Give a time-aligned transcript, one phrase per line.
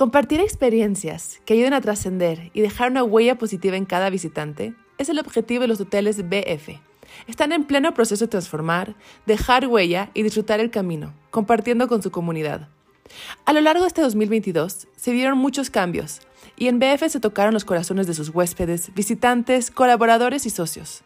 [0.00, 5.10] Compartir experiencias que ayuden a trascender y dejar una huella positiva en cada visitante es
[5.10, 6.80] el objetivo de los hoteles BF.
[7.26, 8.94] Están en pleno proceso de transformar,
[9.26, 12.70] dejar huella y disfrutar el camino, compartiendo con su comunidad.
[13.44, 16.22] A lo largo de este 2022 se dieron muchos cambios
[16.56, 21.02] y en BF se tocaron los corazones de sus huéspedes, visitantes, colaboradores y socios.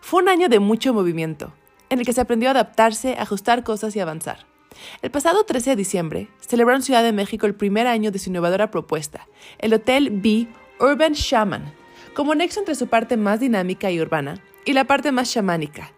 [0.00, 1.52] Fue un año de mucho movimiento,
[1.90, 4.49] en el que se aprendió a adaptarse, ajustar cosas y avanzar.
[5.02, 8.30] El pasado 13 de diciembre celebró en Ciudad de México el primer año de su
[8.30, 10.48] innovadora propuesta, el Hotel B
[10.78, 11.72] Urban Shaman,
[12.14, 15.92] como nexo entre su parte más dinámica y urbana y la parte más chamánica.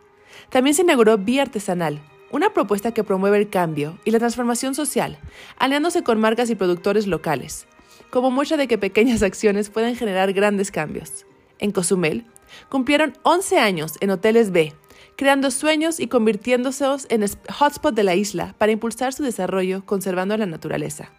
[0.51, 5.19] También se inauguró B Artesanal, una propuesta que promueve el cambio y la transformación social,
[5.59, 7.67] aliándose con marcas y productores locales,
[8.11, 11.27] como muestra de que pequeñas acciones pueden generar grandes cambios.
[11.59, 12.27] En Cozumel,
[12.69, 14.73] cumplieron 11 años en Hoteles B,
[15.17, 20.47] creando sueños y convirtiéndose en hotspot de la isla para impulsar su desarrollo conservando la
[20.47, 21.11] naturaleza.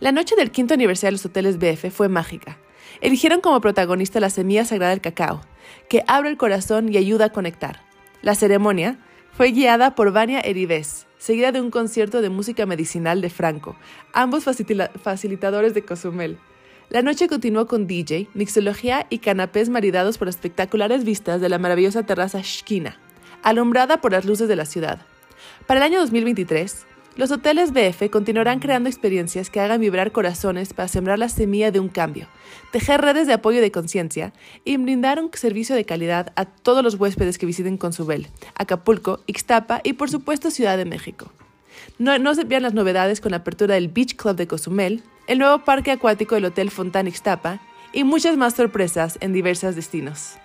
[0.00, 2.58] La noche del quinto aniversario de los Hoteles BF fue mágica.
[3.00, 5.40] Eligieron como protagonista la semilla sagrada del cacao,
[5.88, 7.82] que abre el corazón y ayuda a conectar.
[8.22, 8.98] La ceremonia
[9.32, 13.76] fue guiada por Vania Eribes, seguida de un concierto de música medicinal de Franco,
[14.12, 16.38] ambos facilitadores de Cozumel.
[16.90, 22.04] La noche continuó con DJ, mixología y canapés maridados por espectaculares vistas de la maravillosa
[22.04, 22.98] terraza Shkina,
[23.42, 25.02] alumbrada por las luces de la ciudad.
[25.66, 26.86] Para el año 2023,
[27.16, 31.80] los hoteles BF continuarán creando experiencias que hagan vibrar corazones para sembrar la semilla de
[31.80, 32.26] un cambio,
[32.72, 34.32] tejer redes de apoyo de conciencia
[34.64, 39.82] y brindar un servicio de calidad a todos los huéspedes que visiten Consubel, Acapulco, Ixtapa
[39.84, 41.30] y por supuesto Ciudad de México.
[41.98, 45.64] No, se vean las novedades con la apertura del Beach Club de Cozumel, el nuevo
[45.64, 47.60] parque acuático del Hotel Fontana Ixtapa
[47.92, 50.38] y muchas más sorpresas en diversos destinos.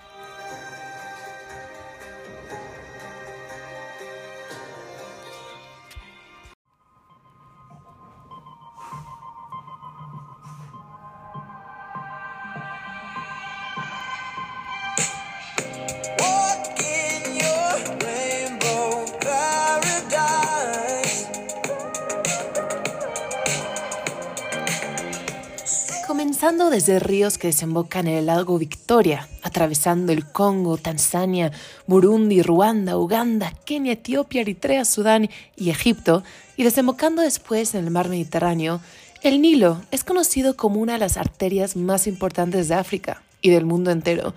[26.44, 31.54] Desde ríos que desembocan en el lago Victoria, atravesando el Congo, Tanzania,
[31.88, 36.22] Burundi, Ruanda, Uganda, Kenia, Etiopía, Eritrea, Sudán y Egipto,
[36.58, 38.82] y desembocando después en el mar Mediterráneo,
[39.22, 43.64] el Nilo es conocido como una de las arterias más importantes de África y del
[43.64, 44.36] mundo entero.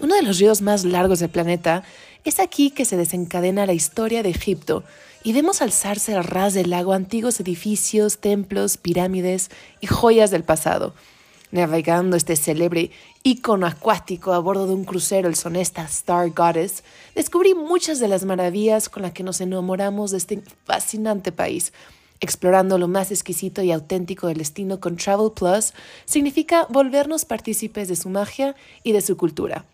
[0.00, 1.82] Uno de los ríos más largos del planeta,
[2.22, 4.84] es aquí que se desencadena la historia de Egipto
[5.24, 10.94] y vemos alzarse al ras del lago antiguos edificios, templos, pirámides y joyas del pasado
[11.50, 12.90] navegando este célebre
[13.22, 16.82] ícono acuático a bordo de un crucero, el sonesta Star Goddess,
[17.14, 21.72] descubrí muchas de las maravillas con las que nos enamoramos de este fascinante país.
[22.20, 25.72] Explorando lo más exquisito y auténtico del destino con Travel Plus
[26.04, 29.64] significa volvernos partícipes de su magia y de su cultura.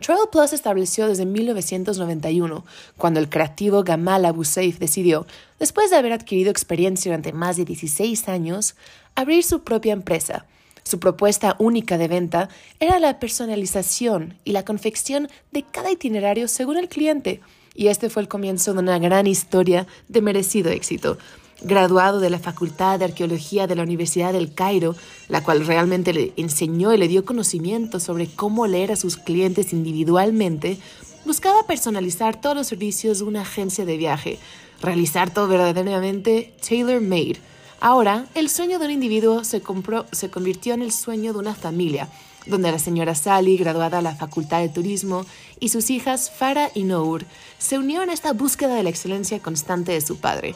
[0.00, 2.64] Travel Plus se estableció desde 1991,
[2.96, 5.26] cuando el creativo Gamal Abu Saif decidió,
[5.58, 8.74] después de haber adquirido experiencia durante más de 16 años,
[9.14, 10.46] abrir su propia empresa
[10.84, 12.48] su propuesta única de venta
[12.80, 17.40] era la personalización y la confección de cada itinerario según el cliente,
[17.74, 21.18] y este fue el comienzo de una gran historia de merecido éxito.
[21.62, 24.96] Graduado de la Facultad de Arqueología de la Universidad del Cairo,
[25.28, 29.72] la cual realmente le enseñó y le dio conocimiento sobre cómo leer a sus clientes
[29.72, 30.78] individualmente,
[31.24, 34.38] buscaba personalizar todos los servicios de una agencia de viaje,
[34.80, 37.38] realizar todo verdaderamente tailor-made
[37.84, 42.08] Ahora, el sueño de un individuo se, convirtió en el sueño de una familia,
[42.46, 45.26] donde la señora Sally, graduada a la Facultad de Turismo,
[45.58, 47.24] y sus hijas Farah y Nour
[47.58, 50.54] se unieron a esta búsqueda de la excelencia constante de su padre.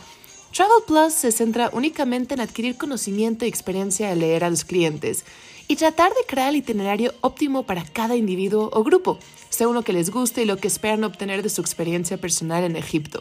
[0.54, 5.24] Travel Plus se centra únicamente en adquirir conocimiento y experiencia de leer a los clientes
[5.66, 9.92] y tratar de crear el itinerario óptimo para cada individuo o grupo, según lo que
[9.92, 13.20] les guste y lo que esperan obtener de su experiencia personal en Egipto.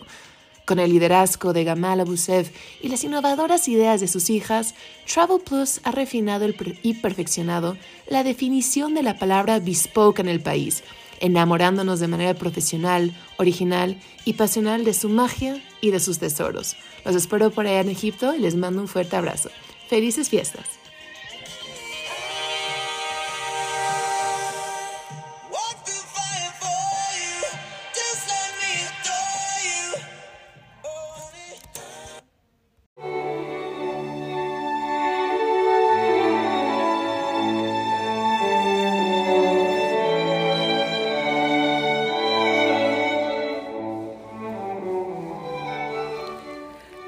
[0.66, 2.52] Con el liderazgo de Gamal Abusev
[2.82, 4.74] y las innovadoras ideas de sus hijas,
[5.06, 6.48] Travel Plus ha refinado
[6.82, 7.78] y perfeccionado
[8.10, 10.84] la definición de la palabra bespoke en el país,
[11.20, 16.76] enamorándonos de manera profesional, original y pasional de su magia y de sus tesoros.
[17.06, 19.50] Los espero por allá en Egipto y les mando un fuerte abrazo.
[19.88, 20.66] Felices fiestas.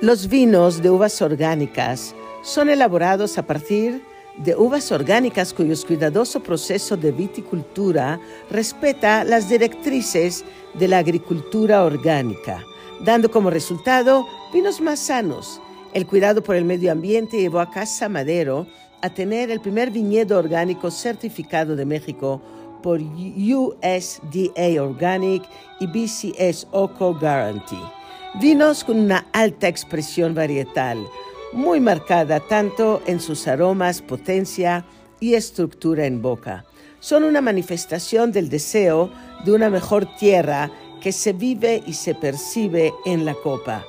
[0.08, 4.02] Los vinos de uvas orgánicas son elaborados a partir
[4.38, 8.18] de uvas orgánicas cuyos cuidadoso proceso de viticultura
[8.50, 10.46] respeta las directrices
[10.76, 12.64] de la agricultura orgánica,
[13.04, 15.60] dando como resultado vinos más sanos.
[15.94, 18.66] El cuidado por el medio ambiente llevó a Casa Madero
[19.02, 22.42] a tener el primer viñedo orgánico certificado de México
[22.82, 25.44] por USDA Organic
[25.82, 27.97] y BCS OCO Guarantee.
[28.40, 31.08] Vinos con una alta expresión varietal,
[31.54, 34.86] muy marcada tanto en sus aromas, potencia
[35.20, 36.64] y estructura en boca.
[37.00, 39.10] Son una manifestación del deseo
[39.44, 40.70] de una mejor tierra
[41.02, 43.84] que se vive y se percibe en la copa.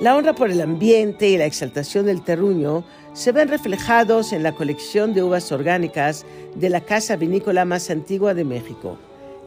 [0.00, 4.50] La honra por el ambiente y la exaltación del terruño se ven reflejados en la
[4.56, 6.26] colección de uvas orgánicas
[6.56, 8.98] de la casa vinícola más antigua de México.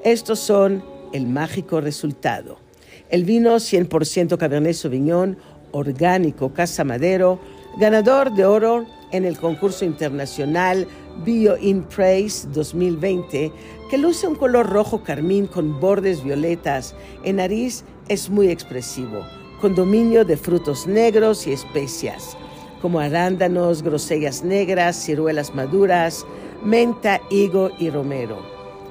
[0.06, 2.66] Estos son el mágico resultado.
[3.10, 5.38] El vino 100% Cabernet Sauvignon
[5.72, 7.40] orgánico Casa Madero,
[7.80, 10.88] ganador de oro en el concurso internacional
[11.24, 13.52] Bio in Praise 2020,
[13.90, 16.96] que luce un color rojo carmín con bordes violetas.
[17.24, 19.26] En nariz es muy expresivo,
[19.62, 22.38] con dominio de frutos negros y especias
[22.82, 26.26] como arándanos, grosellas negras, ciruelas maduras,
[26.64, 28.38] menta, higo y romero,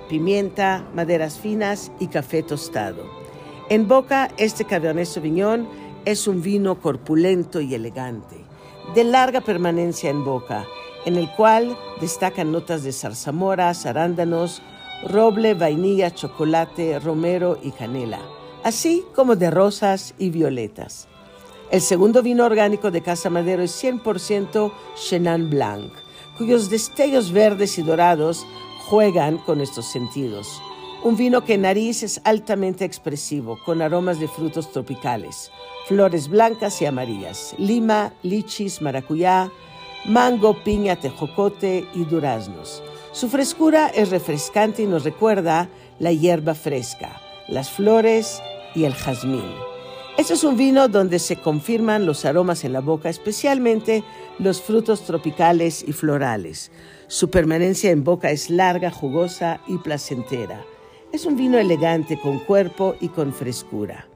[0.09, 3.26] pimienta, maderas finas y café tostado.
[3.69, 5.69] En boca, este Cabernet Sauvignon
[6.05, 8.37] es un vino corpulento y elegante,
[8.95, 10.65] de larga permanencia en boca,
[11.05, 14.63] en el cual destacan notas de zarzamoras, arándanos,
[15.09, 18.21] roble, vainilla, chocolate, romero y canela,
[18.63, 21.09] así como de rosas y violetas.
[21.73, 25.93] El segundo vino orgánico de Casa Madero es 100% Chenin Blanc,
[26.39, 28.47] cuyos destellos verdes y dorados
[28.89, 30.63] juegan con estos sentidos.
[31.07, 35.53] Un vino que en nariz es altamente expresivo, con aromas de frutos tropicales,
[35.87, 39.53] flores blancas y amarillas, lima, lichis, maracuyá,
[40.05, 42.83] mango, piña, tejocote y duraznos.
[43.13, 45.69] Su frescura es refrescante y nos recuerda
[46.01, 48.43] la hierba fresca, las flores
[48.75, 49.55] y el jazmín.
[50.19, 54.03] Este es un vino donde se confirman los aromas en la boca, especialmente
[54.41, 56.73] los frutos tropicales y florales.
[57.07, 60.65] Su permanencia en boca es larga, jugosa y placentera.
[61.17, 64.07] Es un vino elegante con cuerpo y con frescura.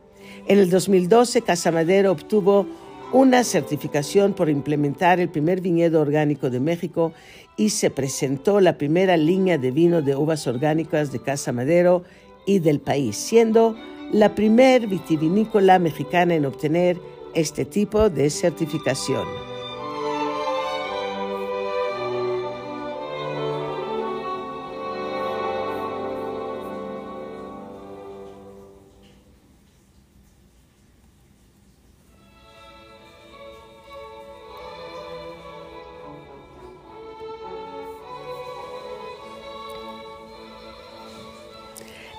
[0.47, 2.67] En el 2012, Casamadero obtuvo
[3.11, 7.15] una certificación por implementar el primer viñedo orgánico de México
[7.57, 12.05] y se presentó la primera línea de vino de uvas orgánicas de Casa Madero
[12.45, 13.77] y del país, siendo
[14.13, 17.01] la primer vitivinícola mexicana en obtener
[17.33, 19.50] este tipo de certificación.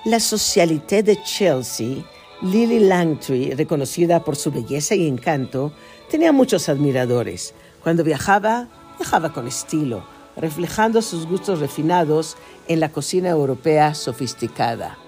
[0.04, 2.02] La Socialité de Chelsea,
[2.42, 5.72] Lily Langtry, reconocida por su belleza y encanto,
[6.10, 7.54] tenía muchos admiradores.
[7.84, 8.66] Cuando viajaba,
[8.98, 10.04] viajaba con estilo,
[10.36, 14.98] reflejando sus gustos refinados en la cocina europea sofisticada.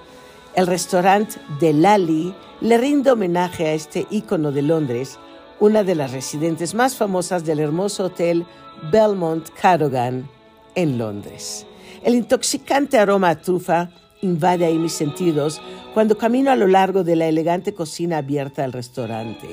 [0.54, 5.18] El restaurante de Lali le rinde homenaje a este ícono de Londres,
[5.58, 8.46] una de las residentes más famosas del hermoso hotel
[8.92, 10.30] Belmont Cadogan
[10.76, 11.66] en Londres.
[12.04, 13.90] El intoxicante aroma a trufa
[14.24, 15.60] invade ahí mis sentidos
[15.92, 19.48] cuando camino a lo largo de la elegante cocina abierta al restaurante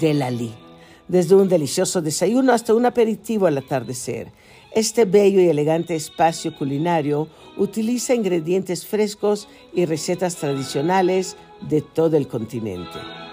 [0.00, 0.54] de Lali.
[1.08, 4.32] Desde un delicioso desayuno hasta un aperitivo al atardecer,
[4.72, 12.26] este bello y elegante espacio culinario utiliza ingredientes frescos y recetas tradicionales de todo el
[12.26, 13.23] continente.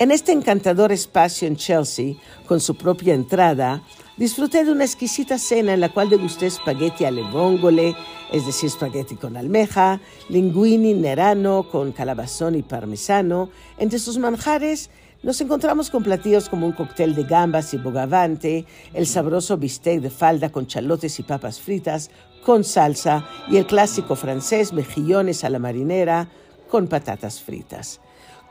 [0.00, 2.14] En este encantador espacio en Chelsea,
[2.46, 3.82] con su propia entrada,
[4.16, 7.94] disfruté de una exquisita cena en la cual degusté espagueti alle vongole,
[8.32, 13.50] es decir, espagueti con almeja, linguini nerano con calabazón y parmesano.
[13.76, 14.88] Entre sus manjares
[15.22, 18.64] nos encontramos con platillos como un cóctel de gambas y bogavante,
[18.94, 22.10] el sabroso bistec de falda con chalotes y papas fritas
[22.42, 26.30] con salsa y el clásico francés mejillones a la marinera
[26.70, 28.00] con patatas fritas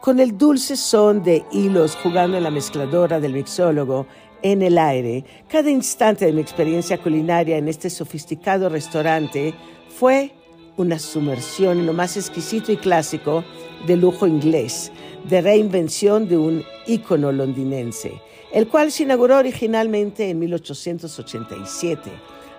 [0.01, 4.07] con el dulce son de hilos jugando en la mezcladora del mixólogo
[4.41, 5.25] en el aire.
[5.49, 9.53] Cada instante de mi experiencia culinaria en este sofisticado restaurante
[9.89, 10.33] fue
[10.77, 13.43] una sumersión en lo más exquisito y clásico
[13.85, 14.91] de lujo inglés,
[15.27, 18.21] de reinvención de un ícono londinense,
[18.53, 22.09] el cual se inauguró originalmente en 1887.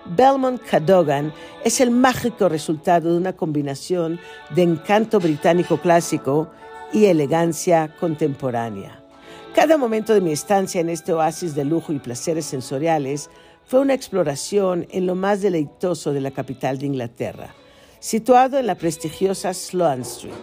[0.05, 1.33] Belmont Cadogan
[1.63, 4.19] es el mágico resultado de una combinación
[4.55, 6.49] de encanto británico clásico
[6.93, 9.03] y elegancia contemporánea.
[9.53, 13.29] Cada momento de mi estancia en este oasis de lujo y placeres sensoriales
[13.65, 17.53] fue una exploración en lo más deleitoso de la capital de Inglaterra,
[17.99, 20.33] situado en la prestigiosa Sloane Street.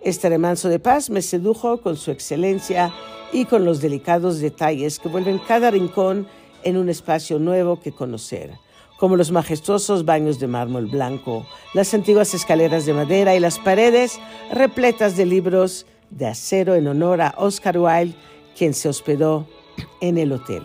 [0.00, 2.92] Este remanso de paz me sedujo con su excelencia
[3.32, 6.26] y con los delicados detalles que vuelven cada rincón
[6.62, 8.52] en un espacio nuevo que conocer,
[8.98, 14.18] como los majestuosos baños de mármol blanco, las antiguas escaleras de madera y las paredes
[14.52, 18.16] repletas de libros de acero en honor a Oscar Wilde
[18.56, 19.46] quien se hospedó
[20.00, 20.62] en el hotel.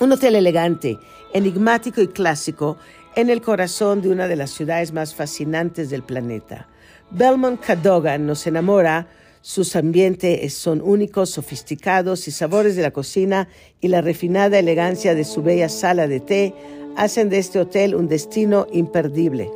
[0.00, 0.98] Un hotel elegante,
[1.32, 2.76] enigmático y clásico
[3.14, 6.68] en el corazón de una de las ciudades más fascinantes del planeta.
[7.10, 9.08] Belmont Cadogan nos enamora,
[9.40, 13.48] sus ambientes son únicos, sofisticados y sabores de la cocina
[13.80, 16.54] y la refinada elegancia de su bella sala de té
[16.96, 19.50] hacen de este hotel un destino imperdible.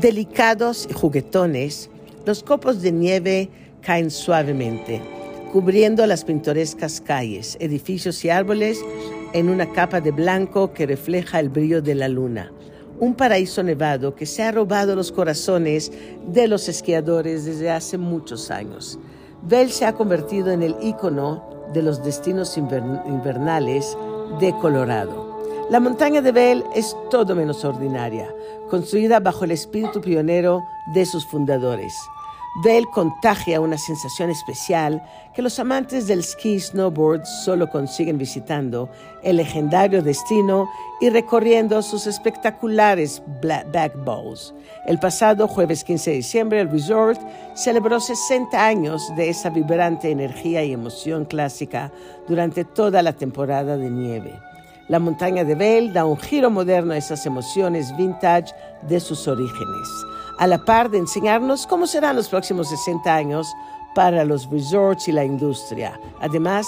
[0.00, 1.90] Delicados y juguetones,
[2.24, 3.50] los copos de nieve
[3.80, 5.02] caen suavemente,
[5.52, 8.80] cubriendo las pintorescas calles, edificios y árboles
[9.32, 12.52] en una capa de blanco que refleja el brillo de la luna.
[13.00, 15.90] Un paraíso nevado que se ha robado los corazones
[16.28, 19.00] de los esquiadores desde hace muchos años.
[19.42, 21.42] Bell se ha convertido en el ícono
[21.74, 23.98] de los destinos invernales
[24.38, 25.27] de Colorado.
[25.70, 28.34] La montaña de Bell es todo menos ordinaria,
[28.70, 31.94] construida bajo el espíritu pionero de sus fundadores.
[32.64, 35.02] Bell contagia una sensación especial
[35.34, 38.88] que los amantes del ski y snowboard solo consiguen visitando
[39.22, 40.70] el legendario destino
[41.02, 44.54] y recorriendo sus espectaculares back bowls.
[44.86, 47.20] El pasado jueves 15 de diciembre, el resort
[47.54, 51.92] celebró 60 años de esa vibrante energía y emoción clásica
[52.26, 54.32] durante toda la temporada de nieve.
[54.88, 58.54] La montaña de Bell da un giro moderno a esas emociones vintage
[58.88, 59.88] de sus orígenes,
[60.38, 63.46] a la par de enseñarnos cómo serán los próximos 60 años
[63.94, 66.00] para los resorts y la industria.
[66.20, 66.66] Además,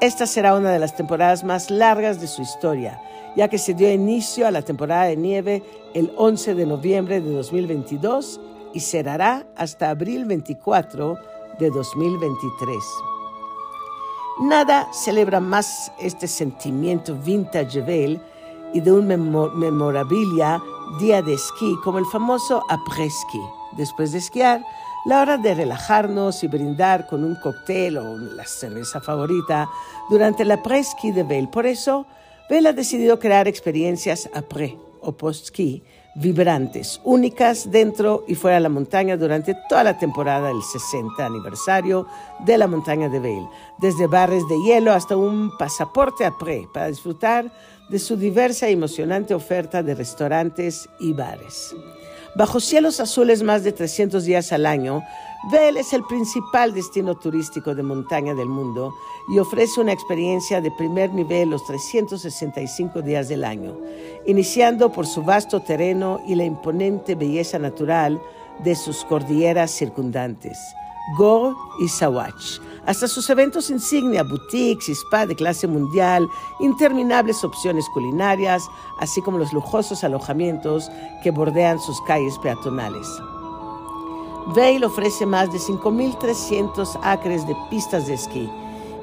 [0.00, 3.00] esta será una de las temporadas más largas de su historia,
[3.36, 5.62] ya que se dio inicio a la temporada de nieve
[5.94, 8.40] el 11 de noviembre de 2022
[8.74, 11.16] y cerrará hasta abril 24
[11.60, 13.11] de 2023.
[14.42, 18.20] Nada celebra más este sentimiento vintage de
[18.74, 20.60] y de un memorabilia
[20.98, 23.40] día de esquí como el famoso après-ski.
[23.76, 24.64] Después de esquiar,
[25.04, 29.68] la hora de relajarnos y brindar con un cóctel o la cerveza favorita
[30.10, 31.48] durante la après-ski de Bell.
[31.48, 32.04] Por eso,
[32.50, 35.84] Bell ha decidido crear experiencias après o post-ski
[36.14, 42.06] vibrantes, únicas dentro y fuera de la montaña durante toda la temporada del 60 aniversario
[42.44, 43.46] de la montaña de Vail,
[43.78, 47.50] desde barres de hielo hasta un pasaporte a pre para disfrutar
[47.88, 51.74] de su diversa y emocionante oferta de restaurantes y bares.
[52.34, 55.02] Bajo cielos azules más de 300 días al año,
[55.50, 58.94] Vail es el principal destino turístico de montaña del mundo
[59.28, 63.76] y ofrece una experiencia de primer nivel los 365 días del año,
[64.24, 68.18] iniciando por su vasto terreno y la imponente belleza natural
[68.64, 70.58] de sus cordilleras circundantes,
[71.16, 76.28] Gore y Sawatch, hasta sus eventos insignia, boutiques y spa de clase mundial,
[76.60, 78.68] interminables opciones culinarias,
[79.00, 80.90] así como los lujosos alojamientos
[81.22, 83.08] que bordean sus calles peatonales.
[84.54, 88.50] Vail ofrece más de 5.300 acres de pistas de esquí,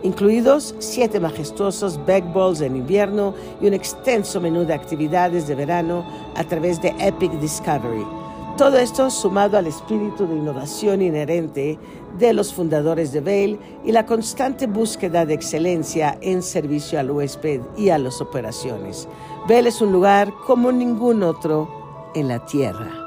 [0.03, 6.05] incluidos siete majestuosos back balls en invierno y un extenso menú de actividades de verano
[6.35, 8.28] a través de Epic Discovery.
[8.59, 11.79] Todo esto sumado al espíritu de innovación inherente
[12.17, 17.61] de los fundadores de Vail y la constante búsqueda de excelencia en servicio al huésped
[17.77, 19.07] y a las operaciones.
[19.47, 21.69] Vail es un lugar como ningún otro
[22.13, 22.98] en la tierra.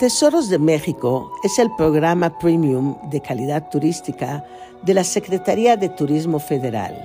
[0.00, 4.42] Tesoros de México es el programa premium de calidad turística
[4.80, 6.96] de la Secretaría de Turismo Federal.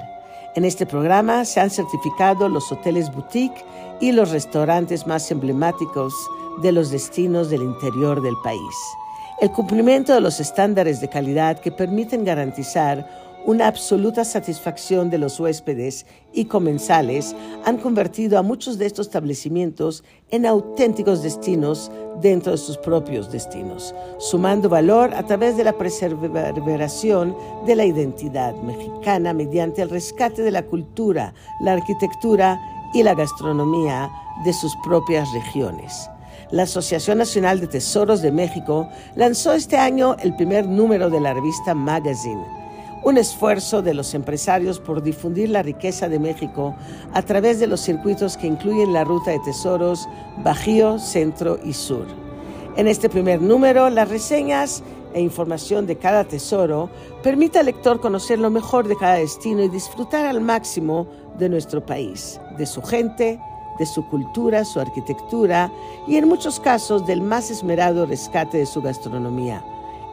[0.56, 3.66] En este programa se han certificado los hoteles boutique
[4.00, 6.14] y los restaurantes más emblemáticos
[6.62, 8.75] de los destinos del interior del país.
[9.42, 13.06] El cumplimiento de los estándares de calidad que permiten garantizar
[13.46, 20.04] una absoluta satisfacción de los huéspedes y comensales han convertido a muchos de estos establecimientos
[20.32, 27.36] en auténticos destinos dentro de sus propios destinos, sumando valor a través de la preservación
[27.68, 32.60] de la identidad mexicana mediante el rescate de la cultura, la arquitectura
[32.94, 34.10] y la gastronomía
[34.44, 36.10] de sus propias regiones.
[36.52, 41.34] La Asociación Nacional de Tesoros de México lanzó este año el primer número de la
[41.34, 42.64] revista Magazine
[43.06, 46.76] un esfuerzo de los empresarios por difundir la riqueza de México
[47.14, 50.10] a través de los circuitos que incluyen la ruta de tesoros
[50.44, 52.08] Bajío, Centro y Sur.
[52.76, 54.82] En este primer número, las reseñas
[55.14, 56.90] e información de cada tesoro
[57.22, 61.06] permite al lector conocer lo mejor de cada destino y disfrutar al máximo
[61.38, 63.40] de nuestro país, de su gente,
[63.78, 65.72] de su cultura, su arquitectura
[66.08, 69.64] y en muchos casos del más esmerado rescate de su gastronomía,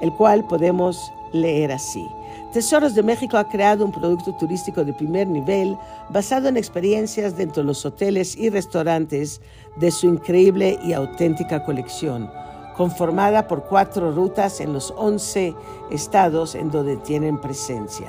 [0.03, 2.07] el cual podemos leer así.
[2.53, 5.77] Tesoros de México ha creado un producto turístico de primer nivel
[6.11, 9.41] basado en experiencias dentro de los hoteles y restaurantes
[9.77, 12.31] de su increíble y auténtica colección,
[12.77, 15.55] conformada por cuatro rutas en los 11
[15.91, 18.09] estados en donde tienen presencia.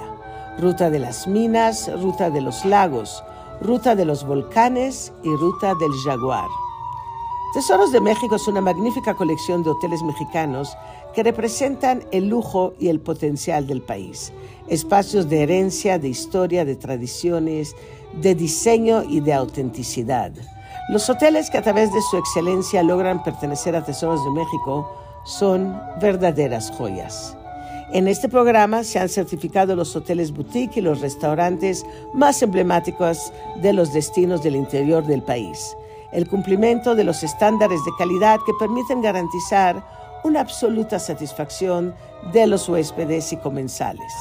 [0.60, 3.24] Ruta de las Minas, Ruta de los Lagos,
[3.62, 6.48] Ruta de los Volcanes y Ruta del Jaguar.
[7.54, 10.76] Tesoros de México es una magnífica colección de hoteles mexicanos
[11.14, 14.34] que representan el lujo y el potencial del país.
[14.68, 17.76] Espacios de herencia, de historia, de tradiciones,
[18.22, 20.32] de diseño y de autenticidad.
[20.90, 24.92] Los hoteles que a través de su excelencia logran pertenecer a Tesoros de México
[25.26, 27.38] son verdaderas joyas.
[27.92, 33.72] En este programa se han certificado los hoteles boutique y los restaurantes más emblemáticos de
[33.72, 35.76] los destinos del interior del país
[36.14, 39.84] el cumplimiento de los estándares de calidad que permiten garantizar
[40.24, 41.94] una absoluta satisfacción
[42.32, 44.14] de los huéspedes y comensales.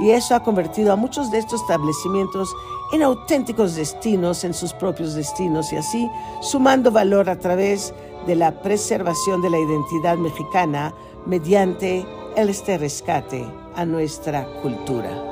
[0.00, 2.48] Y eso ha convertido a muchos de estos establecimientos
[2.92, 6.10] en auténticos destinos en sus propios destinos y así
[6.40, 7.92] sumando valor a través
[8.26, 10.94] de la preservación de la identidad mexicana
[11.26, 13.44] mediante este rescate
[13.76, 15.31] a nuestra cultura.